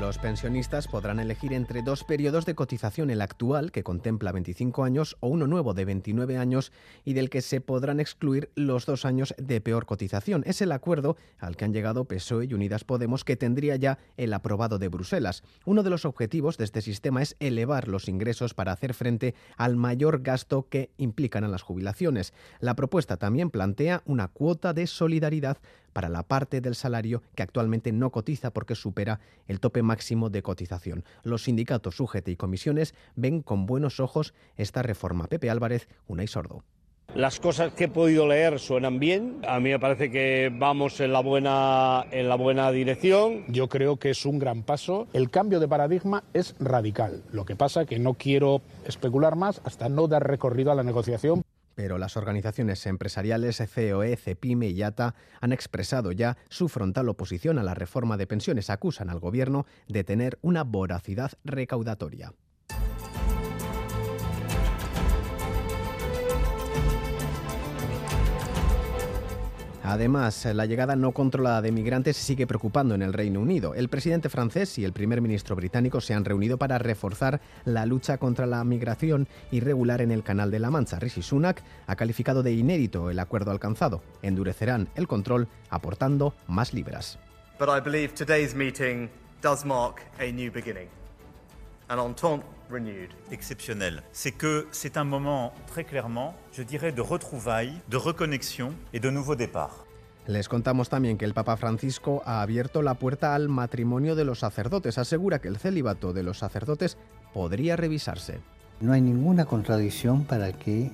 Los 0.00 0.18
pensionistas 0.18 0.88
podrán 0.88 1.20
elegir 1.20 1.54
entre 1.54 1.82
dos 1.82 2.04
periodos 2.04 2.44
de 2.44 2.54
cotización, 2.54 3.08
el 3.08 3.22
actual, 3.22 3.72
que 3.72 3.82
contempla 3.82 4.30
25 4.30 4.84
años, 4.84 5.16
o 5.20 5.28
uno 5.28 5.46
nuevo 5.46 5.72
de 5.72 5.86
29 5.86 6.36
años 6.36 6.70
y 7.04 7.14
del 7.14 7.30
que 7.30 7.40
se 7.40 7.62
podrán 7.62 7.98
excluir 7.98 8.50
los 8.54 8.84
dos 8.84 9.06
años 9.06 9.34
de 9.38 9.60
peor 9.62 9.86
cotización. 9.86 10.42
Es 10.46 10.60
el 10.60 10.72
acuerdo 10.72 11.16
al 11.38 11.56
que 11.56 11.64
han 11.64 11.72
llegado 11.72 12.04
PSOE 12.04 12.44
y 12.44 12.52
Unidas 12.52 12.84
Podemos, 12.84 13.24
que 13.24 13.36
tendría 13.36 13.76
ya 13.76 13.98
el 14.18 14.34
aprobado 14.34 14.78
de 14.78 14.88
Bruselas. 14.88 15.42
Uno 15.64 15.82
de 15.82 15.90
los 15.90 16.04
objetivos 16.04 16.58
de 16.58 16.64
este 16.64 16.82
sistema 16.82 17.22
es 17.22 17.34
elevar 17.40 17.88
los 17.88 18.06
ingresos 18.08 18.52
para 18.52 18.72
hacer 18.72 18.92
frente 18.92 19.34
al 19.56 19.76
mayor 19.76 20.20
gasto 20.20 20.68
que 20.68 20.90
implican 20.98 21.42
a 21.42 21.48
las 21.48 21.62
jubilaciones. 21.62 22.34
La 22.60 22.76
propuesta 22.76 23.16
también 23.16 23.48
plantea 23.48 24.02
una 24.04 24.28
cuota 24.28 24.74
de 24.74 24.86
solidaridad 24.86 25.56
para 25.96 26.10
la 26.10 26.24
parte 26.24 26.60
del 26.60 26.74
salario 26.74 27.22
que 27.34 27.42
actualmente 27.42 27.90
no 27.90 28.10
cotiza 28.10 28.50
porque 28.50 28.74
supera 28.74 29.18
el 29.48 29.60
tope 29.60 29.82
máximo 29.82 30.28
de 30.28 30.42
cotización. 30.42 31.06
Los 31.22 31.44
sindicatos 31.44 31.98
UGT 31.98 32.28
y 32.28 32.36
comisiones 32.36 32.94
ven 33.14 33.40
con 33.40 33.64
buenos 33.64 33.98
ojos 33.98 34.34
esta 34.58 34.82
reforma. 34.82 35.26
Pepe 35.26 35.48
Álvarez, 35.48 35.88
y 36.06 36.26
Sordo. 36.26 36.64
Las 37.14 37.40
cosas 37.40 37.72
que 37.72 37.84
he 37.84 37.88
podido 37.88 38.28
leer 38.28 38.58
suenan 38.58 38.98
bien. 38.98 39.40
A 39.48 39.58
mí 39.58 39.70
me 39.70 39.78
parece 39.78 40.10
que 40.10 40.52
vamos 40.52 41.00
en 41.00 41.14
la 41.14 41.20
buena 41.20 42.04
en 42.10 42.28
la 42.28 42.34
buena 42.34 42.70
dirección. 42.72 43.46
Yo 43.48 43.70
creo 43.70 43.96
que 43.96 44.10
es 44.10 44.26
un 44.26 44.38
gran 44.38 44.64
paso. 44.64 45.08
El 45.14 45.30
cambio 45.30 45.60
de 45.60 45.68
paradigma 45.68 46.24
es 46.34 46.54
radical. 46.58 47.24
Lo 47.32 47.46
que 47.46 47.56
pasa 47.56 47.86
que 47.86 47.98
no 47.98 48.12
quiero 48.12 48.60
especular 48.84 49.34
más 49.34 49.62
hasta 49.64 49.88
no 49.88 50.08
dar 50.08 50.28
recorrido 50.28 50.70
a 50.70 50.74
la 50.74 50.82
negociación 50.82 51.45
pero 51.76 51.98
las 51.98 52.16
organizaciones 52.16 52.84
empresariales 52.86 53.62
COE, 53.72 54.16
CEPIME 54.16 54.68
y 54.68 54.72
IATA 54.72 55.14
han 55.40 55.52
expresado 55.52 56.10
ya 56.10 56.38
su 56.48 56.68
frontal 56.68 57.08
oposición 57.10 57.58
a 57.58 57.62
la 57.62 57.74
reforma 57.74 58.16
de 58.16 58.26
pensiones. 58.26 58.70
Acusan 58.70 59.10
al 59.10 59.20
gobierno 59.20 59.66
de 59.86 60.02
tener 60.02 60.38
una 60.40 60.64
voracidad 60.64 61.32
recaudatoria. 61.44 62.32
Además, 69.86 70.44
la 70.46 70.66
llegada 70.66 70.96
no 70.96 71.12
controlada 71.12 71.62
de 71.62 71.70
migrantes 71.70 72.16
sigue 72.16 72.48
preocupando 72.48 72.96
en 72.96 73.02
el 73.02 73.12
Reino 73.12 73.38
Unido. 73.38 73.72
El 73.76 73.88
presidente 73.88 74.28
francés 74.28 74.78
y 74.80 74.84
el 74.84 74.92
primer 74.92 75.20
ministro 75.20 75.54
británico 75.54 76.00
se 76.00 76.12
han 76.12 76.24
reunido 76.24 76.58
para 76.58 76.76
reforzar 76.78 77.40
la 77.64 77.86
lucha 77.86 78.18
contra 78.18 78.46
la 78.46 78.64
migración 78.64 79.28
irregular 79.52 80.00
en 80.00 80.10
el 80.10 80.24
Canal 80.24 80.50
de 80.50 80.58
la 80.58 80.72
Mancha. 80.72 80.98
Rishi 80.98 81.22
Sunak 81.22 81.62
ha 81.86 81.94
calificado 81.94 82.42
de 82.42 82.52
inédito 82.52 83.10
el 83.10 83.20
acuerdo 83.20 83.52
alcanzado. 83.52 84.02
Endurecerán 84.22 84.88
el 84.96 85.06
control 85.06 85.46
aportando 85.70 86.34
más 86.48 86.74
libras. 86.74 87.16
But 87.60 87.68
I 87.68 87.78
believe 87.78 88.12
today's 88.12 88.56
meeting 88.56 89.08
does 89.40 89.64
mark 89.64 90.00
a 90.18 90.32
new 90.32 90.50
beginning. 90.50 90.88
An 91.88 91.98
entente 91.98 92.44
renewed. 92.68 93.10
Exceptionnel. 93.30 94.02
C'est 94.12 94.32
que 94.32 94.66
c'est 94.72 94.96
un 94.96 95.04
moment 95.04 95.52
très 95.68 95.84
clairement, 95.84 96.34
je 96.52 96.62
dirais, 96.62 96.90
de 96.90 97.00
retrouvailles, 97.00 97.74
de 97.88 97.96
reconnexion 97.96 98.72
et 98.92 98.98
de 98.98 99.08
nouveau 99.08 99.36
départ. 99.36 99.84
Les 100.26 100.48
contamos 100.48 100.88
también 100.88 101.16
que 101.16 101.24
el 101.24 101.34
Papa 101.34 101.56
Francisco 101.56 102.22
ha 102.26 102.42
abierto 102.42 102.82
la 102.82 102.94
puerta 102.94 103.36
al 103.36 103.48
matrimonio 103.48 104.16
de 104.16 104.24
los 104.24 104.40
sacerdotes. 104.40 104.98
Asegura 104.98 105.38
que 105.38 105.46
el 105.46 105.58
celibato 105.58 106.12
de 106.12 106.24
los 106.24 106.38
sacerdotes 106.38 106.98
podría 107.32 107.76
revisarse. 107.76 108.40
No 108.80 108.92
hay 108.92 109.00
ninguna 109.00 109.44
contradicción 109.44 110.24
para 110.24 110.52
que 110.52 110.90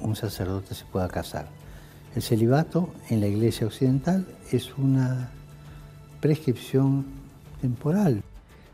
un 0.00 0.14
sacerdote 0.16 0.74
se 0.74 0.84
pueda 0.84 1.08
casar. 1.08 1.48
El 2.14 2.20
celibato 2.20 2.92
en 3.08 3.20
la 3.20 3.26
Iglesia 3.26 3.66
Occidental 3.66 4.26
es 4.52 4.76
una 4.76 5.30
prescripción 6.20 7.06
temporal. 7.62 8.22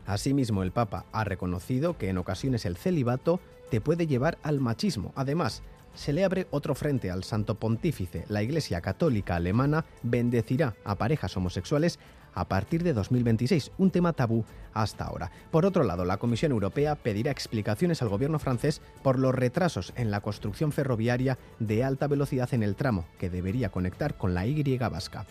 Asimismo, 0.05 0.63
el 0.63 0.71
Papa 0.71 1.05
ha 1.11 1.23
reconocido 1.23 1.97
que 1.97 2.09
en 2.09 2.17
ocasiones 2.17 2.65
el 2.65 2.77
celibato 2.77 3.39
te 3.69 3.81
puede 3.81 4.07
llevar 4.07 4.37
al 4.43 4.59
machismo. 4.59 5.13
Además, 5.15 5.63
se 5.95 6.13
le 6.13 6.23
abre 6.23 6.47
otro 6.51 6.75
frente 6.75 7.11
al 7.11 7.23
Santo 7.23 7.55
Pontífice. 7.55 8.25
La 8.27 8.43
Iglesia 8.43 8.81
Católica 8.81 9.35
Alemana 9.35 9.85
bendecirá 10.01 10.75
a 10.83 10.95
parejas 10.95 11.35
homosexuales 11.37 11.99
a 12.35 12.47
partir 12.47 12.83
de 12.83 12.93
2026, 12.93 13.71
un 13.77 13.91
tema 13.91 14.13
tabú 14.13 14.43
hasta 14.73 15.05
ahora. 15.05 15.31
Por 15.51 15.65
otro 15.65 15.83
lado, 15.83 16.03
la 16.03 16.17
Comisión 16.17 16.51
Europea 16.51 16.95
pedirá 16.95 17.31
explicaciones 17.31 18.01
al 18.01 18.09
gobierno 18.09 18.39
francés 18.39 18.81
por 19.03 19.19
los 19.19 19.35
retrasos 19.35 19.93
en 19.95 20.09
la 20.09 20.21
construcción 20.21 20.71
ferroviaria 20.71 21.37
de 21.59 21.83
alta 21.83 22.07
velocidad 22.07 22.51
en 22.53 22.63
el 22.63 22.75
tramo 22.75 23.05
que 23.19 23.29
debería 23.29 23.69
conectar 23.69 24.17
con 24.17 24.33
la 24.33 24.47
Y 24.47 24.77
vasca. 24.77 25.25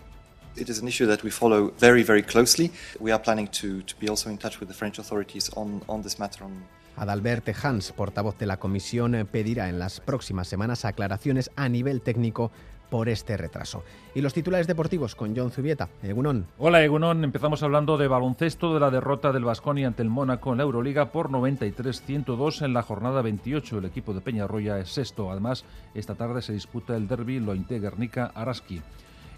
It 0.55 0.69
is 0.69 0.83
an 0.83 0.89
issue 0.89 1.07
that 1.07 1.23
we 1.23 1.31
follow 1.31 1.73
very, 1.79 2.03
very 2.03 2.23
closely. 2.23 2.71
We 3.01 3.11
are 3.11 3.23
planning 3.23 3.49
to, 3.61 3.83
to 3.83 3.95
be 3.99 4.09
also 4.09 4.29
in 4.29 4.37
touch 4.37 4.61
with 4.61 4.69
the 4.69 4.75
French 4.75 4.99
authorities 4.99 5.51
on, 5.57 5.83
on 5.89 6.03
this 6.03 6.19
matter. 6.19 6.45
On... 6.45 6.53
Adalbert 6.97 7.49
Hans, 7.65 7.93
portavoz 7.93 8.37
de 8.39 8.45
la 8.45 8.59
Comisión, 8.59 9.27
pedirá 9.33 9.71
en 9.71 9.79
las 9.79 10.01
próximas 10.01 10.49
semanas 10.49 10.85
aclaraciones 10.85 11.51
a 11.57 11.71
nivel 11.71 12.03
técnico 12.03 12.51
por 12.91 13.09
este 13.09 13.39
retraso. 13.39 13.83
Y 14.15 14.21
los 14.21 14.35
titulares 14.35 14.67
deportivos 14.67 15.15
con 15.15 15.35
John 15.35 15.51
Zubieta. 15.51 15.89
Egunon. 16.03 16.47
Hola 16.59 16.85
Egunon, 16.85 17.25
empezamos 17.25 17.63
hablando 17.63 17.97
de 17.97 18.07
baloncesto 18.07 18.75
de 18.75 18.81
la 18.81 18.91
derrota 18.91 19.33
del 19.33 19.47
Vasconi 19.47 19.87
ante 19.87 20.03
el 20.03 20.11
Mónaco 20.11 20.53
en 20.53 20.59
la 20.59 20.65
Euroliga 20.65 21.11
por 21.11 21.31
93-102 21.31 22.63
en 22.63 22.75
la 22.75 22.83
jornada 22.83 23.23
28. 23.23 23.79
El 23.79 23.87
equipo 23.87 24.13
de 24.13 24.21
Peñarroya 24.21 24.79
es 24.79 24.91
sexto. 24.91 25.31
Además, 25.31 25.65
esta 25.95 26.15
tarde 26.15 26.43
se 26.43 26.53
disputa 26.53 26.95
el 26.95 27.09
derby 27.09 27.41
Lointe-Guernica-Araski. 27.41 28.83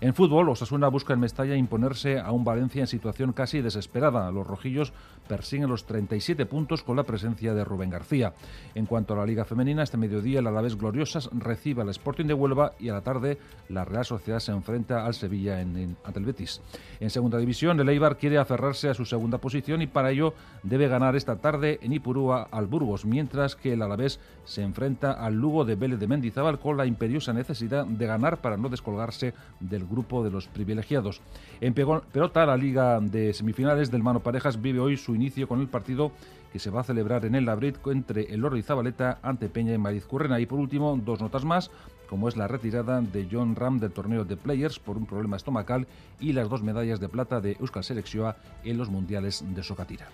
En 0.04 0.12
fútbol, 0.12 0.50
Osasuna 0.50 0.88
busca 0.88 1.14
en 1.14 1.20
Mestalla 1.20 1.56
imponerse 1.56 2.18
a 2.18 2.30
un 2.30 2.44
Valencia 2.44 2.82
en 2.82 2.86
situación 2.86 3.32
casi 3.32 3.62
desesperada. 3.62 4.30
Los 4.30 4.46
rojillos 4.46 4.92
persiguen 5.26 5.70
los 5.70 5.86
37 5.86 6.44
puntos 6.44 6.82
con 6.82 6.96
la 6.96 7.04
presencia 7.04 7.54
de 7.54 7.64
Rubén 7.64 7.88
García. 7.88 8.34
En 8.74 8.84
cuanto 8.84 9.14
a 9.14 9.16
la 9.16 9.24
Liga 9.24 9.46
Femenina, 9.46 9.82
este 9.82 9.96
mediodía 9.96 10.40
el 10.40 10.46
Alavés 10.46 10.76
Gloriosas 10.76 11.30
recibe 11.32 11.80
al 11.80 11.88
Sporting 11.88 12.26
de 12.26 12.34
Huelva 12.34 12.72
y 12.78 12.90
a 12.90 12.92
la 12.92 13.00
tarde 13.00 13.38
la 13.70 13.86
Real 13.86 14.04
Sociedad 14.04 14.40
se 14.40 14.52
enfrenta 14.52 15.06
al 15.06 15.14
Sevilla 15.14 15.62
en, 15.62 15.96
ante 16.04 16.18
el 16.18 16.26
Betis. 16.26 16.60
En 17.00 17.08
segunda 17.08 17.38
división, 17.38 17.80
el 17.80 17.88
Eibar 17.88 18.18
quiere 18.18 18.36
aferrarse 18.36 18.90
a 18.90 18.94
su 18.94 19.06
segunda 19.06 19.38
posición 19.38 19.80
y 19.80 19.86
para 19.86 20.10
ello 20.10 20.34
debe 20.62 20.86
ganar 20.86 21.16
esta 21.16 21.36
tarde 21.36 21.78
en 21.80 21.94
Ipurúa 21.94 22.46
al 22.50 22.66
Burgos, 22.66 23.06
mientras 23.06 23.56
que 23.56 23.72
el 23.72 23.80
Alavés 23.80 24.20
se 24.44 24.60
enfrenta 24.60 25.12
al 25.12 25.32
Lugo 25.32 25.64
de 25.64 25.76
Vélez 25.76 25.98
de 25.98 26.08
Mendizábal 26.08 26.58
con 26.58 26.76
la 26.76 26.84
imperiosa 26.84 27.32
necesidad 27.32 27.86
de 27.86 28.06
ganar 28.06 28.42
para 28.42 28.58
no 28.58 28.68
descolgarse 28.68 29.32
del 29.60 29.86
grupo 29.86 29.93
de 29.94 30.30
los 30.30 30.48
privilegiados. 30.48 31.20
En 31.60 31.72
pelota, 31.74 32.46
la 32.46 32.56
Liga 32.56 33.00
de 33.00 33.32
Semifinales 33.32 33.90
del 33.90 34.02
Mano 34.02 34.20
Parejas 34.20 34.60
vive 34.60 34.80
hoy 34.80 34.96
su 34.96 35.14
inicio 35.14 35.46
con 35.46 35.60
el 35.60 35.68
partido 35.68 36.10
que 36.52 36.58
se 36.58 36.70
va 36.70 36.80
a 36.80 36.84
celebrar 36.84 37.24
en 37.24 37.34
el 37.34 37.46
Labrit 37.46 37.76
entre 37.86 38.32
el 38.32 38.44
y 38.56 38.62
Zabaleta 38.62 39.18
ante 39.22 39.48
Peña 39.48 39.72
y 39.74 39.78
Mariz 39.78 40.04
Currena. 40.06 40.40
Y 40.40 40.46
por 40.46 40.58
último, 40.58 40.96
dos 41.04 41.20
notas 41.20 41.44
más, 41.44 41.70
como 42.08 42.28
es 42.28 42.36
la 42.36 42.48
retirada 42.48 43.00
de 43.00 43.28
John 43.30 43.56
Ram 43.56 43.78
del 43.78 43.92
torneo 43.92 44.24
de 44.24 44.36
Players 44.36 44.78
por 44.78 44.96
un 44.96 45.06
problema 45.06 45.36
estomacal 45.36 45.86
y 46.20 46.32
las 46.32 46.48
dos 46.48 46.62
medallas 46.62 47.00
de 47.00 47.08
plata 47.08 47.40
de 47.40 47.56
Euskal 47.60 47.84
Selección 47.84 48.34
en 48.64 48.78
los 48.78 48.88
Mundiales 48.88 49.44
de 49.54 49.62
Socatira. 49.62 50.08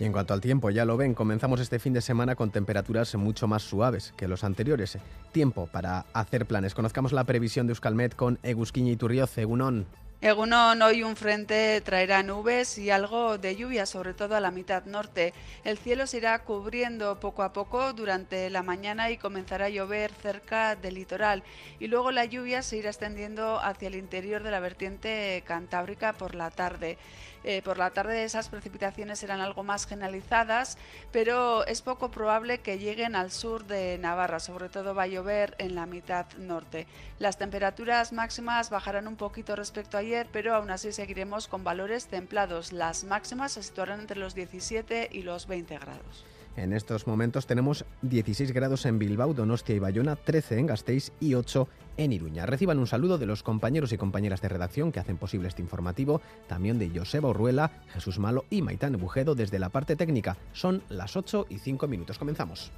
Y 0.00 0.04
en 0.04 0.12
cuanto 0.12 0.32
al 0.32 0.40
tiempo, 0.40 0.70
ya 0.70 0.84
lo 0.84 0.96
ven, 0.96 1.14
comenzamos 1.14 1.60
este 1.60 1.80
fin 1.80 1.92
de 1.92 2.00
semana 2.00 2.36
con 2.36 2.50
temperaturas 2.50 3.14
mucho 3.16 3.48
más 3.48 3.62
suaves 3.62 4.14
que 4.16 4.28
los 4.28 4.44
anteriores. 4.44 4.96
Tiempo 5.32 5.68
para 5.72 6.06
hacer 6.12 6.46
planes. 6.46 6.74
Conozcamos 6.74 7.12
la 7.12 7.24
previsión 7.24 7.66
de 7.66 7.72
Euskalmet 7.72 8.14
con 8.14 8.38
Egusquiña 8.44 8.92
y 8.92 8.96
Turrioz, 8.96 9.36
Egunon. 9.38 9.86
Egunon, 10.20 10.82
hoy 10.82 11.04
un 11.04 11.14
frente 11.14 11.80
traerá 11.80 12.24
nubes 12.24 12.76
y 12.76 12.90
algo 12.90 13.38
de 13.38 13.54
lluvia, 13.54 13.86
sobre 13.86 14.14
todo 14.14 14.34
a 14.34 14.40
la 14.40 14.50
mitad 14.50 14.84
norte. 14.84 15.32
El 15.62 15.78
cielo 15.78 16.08
se 16.08 16.16
irá 16.16 16.36
cubriendo 16.40 17.20
poco 17.20 17.44
a 17.44 17.52
poco 17.52 17.92
durante 17.92 18.50
la 18.50 18.64
mañana 18.64 19.12
y 19.12 19.16
comenzará 19.16 19.66
a 19.66 19.68
llover 19.68 20.10
cerca 20.12 20.74
del 20.74 20.94
litoral. 20.94 21.44
Y 21.78 21.86
luego 21.86 22.10
la 22.10 22.24
lluvia 22.24 22.62
se 22.62 22.78
irá 22.78 22.90
extendiendo 22.90 23.60
hacia 23.60 23.86
el 23.86 23.94
interior 23.94 24.42
de 24.42 24.50
la 24.50 24.58
vertiente 24.58 25.44
cantábrica 25.46 26.12
por 26.14 26.34
la 26.34 26.50
tarde. 26.50 26.98
Eh, 27.44 27.62
por 27.62 27.78
la 27.78 27.90
tarde 27.90 28.24
esas 28.24 28.48
precipitaciones 28.48 29.20
serán 29.20 29.40
algo 29.40 29.62
más 29.62 29.86
generalizadas, 29.86 30.76
pero 31.12 31.64
es 31.66 31.82
poco 31.82 32.10
probable 32.10 32.58
que 32.58 32.78
lleguen 32.78 33.14
al 33.14 33.30
sur 33.30 33.64
de 33.64 33.96
Navarra, 33.98 34.40
sobre 34.40 34.68
todo 34.68 34.94
va 34.94 35.04
a 35.04 35.06
llover 35.06 35.54
en 35.58 35.76
la 35.76 35.86
mitad 35.86 36.26
norte. 36.38 36.86
Las 37.18 37.38
temperaturas 37.38 38.12
máximas 38.12 38.70
bajarán 38.70 39.06
un 39.06 39.16
poquito 39.16 39.54
respecto 39.54 39.96
a 39.96 40.02
pero 40.32 40.54
aún 40.54 40.70
así 40.70 40.92
seguiremos 40.92 41.48
con 41.48 41.64
valores 41.64 42.06
templados. 42.06 42.72
Las 42.72 43.04
máximas 43.04 43.52
se 43.52 43.62
situarán 43.62 44.00
entre 44.00 44.18
los 44.18 44.34
17 44.34 45.08
y 45.12 45.22
los 45.22 45.46
20 45.46 45.78
grados. 45.78 46.24
En 46.56 46.72
estos 46.72 47.06
momentos 47.06 47.46
tenemos 47.46 47.84
16 48.02 48.50
grados 48.52 48.84
en 48.84 48.98
Bilbao, 48.98 49.32
Donostia 49.32 49.76
y 49.76 49.78
Bayona, 49.78 50.16
13 50.16 50.58
en 50.58 50.66
Gasteiz 50.66 51.12
y 51.20 51.34
8 51.34 51.68
en 51.98 52.12
Iruña. 52.12 52.46
Reciban 52.46 52.80
un 52.80 52.88
saludo 52.88 53.16
de 53.16 53.26
los 53.26 53.44
compañeros 53.44 53.92
y 53.92 53.96
compañeras 53.96 54.40
de 54.40 54.48
redacción 54.48 54.90
que 54.90 54.98
hacen 54.98 55.18
posible 55.18 55.46
este 55.46 55.62
informativo, 55.62 56.20
también 56.48 56.80
de 56.80 56.90
Joseba 56.90 57.28
Urruela, 57.28 57.70
Jesús 57.92 58.18
Malo 58.18 58.44
y 58.50 58.62
Maitán 58.62 58.96
Bujedo 58.96 59.36
desde 59.36 59.60
la 59.60 59.68
parte 59.68 59.94
técnica. 59.94 60.36
Son 60.52 60.82
las 60.88 61.16
8 61.16 61.46
y 61.48 61.58
5 61.58 61.86
minutos. 61.86 62.18
Comenzamos. 62.18 62.72